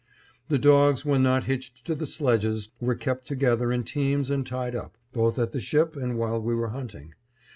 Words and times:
The 0.49 0.57
dogs 0.57 1.05
when 1.05 1.21
not 1.21 1.43
hitched 1.43 1.85
to 1.85 1.93
the 1.93 2.07
sledges 2.07 2.69
were 2.79 2.95
kept 2.95 3.27
together 3.27 3.71
in 3.71 3.83
teams 3.83 4.31
and 4.31 4.43
tied 4.47 4.75
up, 4.75 4.97
both 5.13 5.37
at 5.37 5.51
the 5.51 5.61
ship 5.61 5.95
and 5.95 6.17
while 6.17 6.41
we 6.41 6.55
were 6.55 6.69
hunting. 6.69 7.13